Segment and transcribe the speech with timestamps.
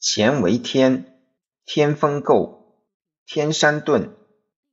[0.00, 1.20] 乾为天，
[1.64, 2.58] 天风姤，
[3.24, 4.10] 天山遁，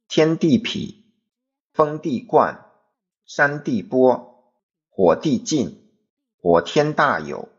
[0.07, 1.03] 天地痞，
[1.71, 2.69] 风地贯，
[3.25, 4.53] 山地波，
[4.89, 5.89] 火地晋，
[6.37, 7.49] 火天大有。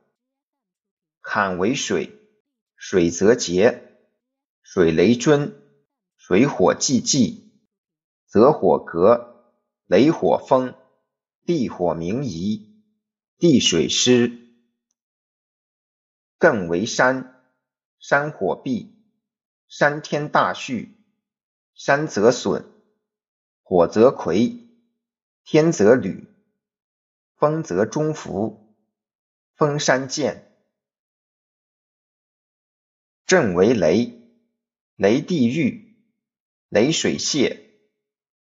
[1.22, 2.18] 坎为水，
[2.76, 3.98] 水则竭，
[4.62, 5.56] 水雷尊，
[6.16, 7.50] 水火既济，
[8.26, 9.54] 则火革，
[9.86, 10.74] 雷火风，
[11.46, 12.84] 地火明夷，
[13.38, 14.38] 地水湿。
[16.38, 17.33] 艮为山，
[18.06, 18.94] 山火毕，
[19.66, 20.94] 山天大序，
[21.72, 22.66] 山则损，
[23.62, 24.58] 火则魁，
[25.42, 26.28] 天则履，
[27.34, 28.76] 风则中孚，
[29.54, 30.54] 风山见。
[33.24, 34.20] 震为雷，
[34.96, 35.96] 雷地狱，
[36.68, 37.70] 雷水泄，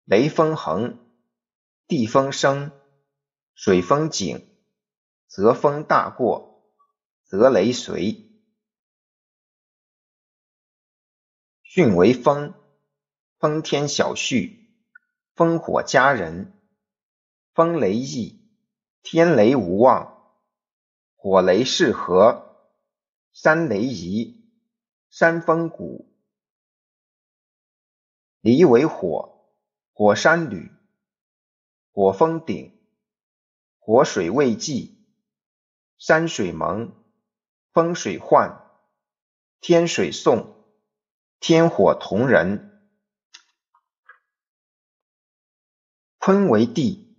[0.04, 1.00] 雷风横，
[1.88, 2.72] 地风生，
[3.56, 4.48] 水风井，
[5.26, 6.72] 则风大过，
[7.24, 8.27] 则雷随。
[11.78, 12.56] 巽为风，
[13.38, 14.58] 风天小畜，
[15.36, 16.52] 风火家人，
[17.53, 18.42] 风雷易，
[19.03, 20.34] 天雷无妄，
[21.16, 22.72] 火雷适合，
[23.31, 24.44] 山雷移。
[25.11, 26.11] 山风谷，
[28.41, 29.45] 离为火，
[29.94, 30.72] 火山履，
[31.91, 32.75] 火风鼎，
[33.78, 34.97] 火水未济，
[36.00, 36.91] 山水蒙，
[37.72, 38.66] 风水患，
[39.59, 40.56] 天水送，
[41.40, 42.82] 天火同人。
[46.18, 47.16] 坤为地，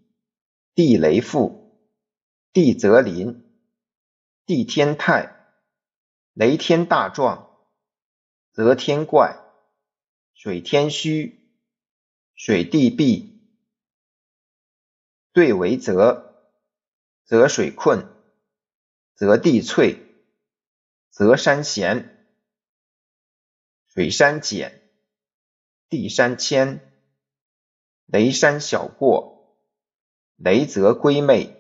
[0.75, 1.89] 地雷复，
[2.53, 3.43] 地泽临，
[4.45, 5.55] 地天泰，
[6.35, 7.47] 雷天大壮。
[8.53, 9.39] 则天怪，
[10.35, 11.55] 水天虚，
[12.35, 13.41] 水地闭，
[15.33, 16.51] 兑为泽，
[17.25, 18.09] 泽水困，
[19.15, 20.05] 泽地脆，
[21.11, 22.18] 泽山咸，
[23.99, 24.81] 水山减，
[25.89, 26.81] 地山谦，
[28.07, 29.59] 雷山小过，
[30.37, 31.58] 雷泽归昧。